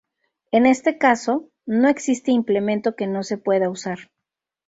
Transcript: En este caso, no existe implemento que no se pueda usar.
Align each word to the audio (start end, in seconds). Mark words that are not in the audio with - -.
En 0.51 0.65
este 0.65 0.97
caso, 0.97 1.51
no 1.67 1.87
existe 1.87 2.31
implemento 2.31 2.95
que 2.95 3.05
no 3.05 3.21
se 3.21 3.37
pueda 3.37 3.69
usar. 3.69 3.99